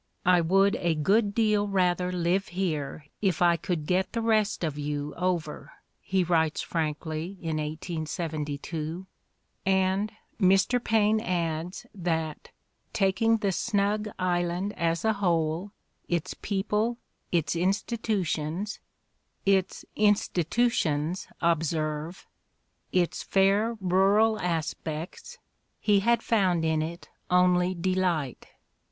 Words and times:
"I 0.25 0.41
would 0.41 0.75
a 0.77 0.95
good 0.95 1.35
deal 1.35 1.67
rather 1.67 2.11
live 2.11 2.47
here 2.47 3.05
if 3.21 3.39
I 3.39 3.55
could 3.55 3.85
get 3.85 4.13
the 4.13 4.21
rest 4.23 4.63
of 4.63 4.75
you 4.75 5.13
over," 5.13 5.73
he 5.99 6.23
vrrites 6.23 6.63
frankly 6.63 7.37
in 7.39 7.57
1872; 7.57 9.05
and 9.63 10.11
Mr. 10.39 10.83
Paine 10.83 11.19
adds 11.19 11.85
that, 11.93 12.49
"taking 12.93 13.37
the 13.37 13.51
snug 13.51 14.09
island 14.17 14.73
as 14.75 15.05
a 15.05 15.13
whole, 15.13 15.71
its 16.07 16.33
people, 16.41 16.97
its 17.31 17.55
institutions 17.55 18.79
''—its 19.45 19.85
institutions, 19.95 21.27
observe 21.41 22.25
—''its 22.91 23.21
fair' 23.21 23.77
rural 23.79 24.39
aspects, 24.39 25.37
he 25.79 25.99
had 25.99 26.23
found 26.23 26.65
in 26.65 26.81
it 26.81 27.07
only 27.29 27.75
delight." 27.75 28.47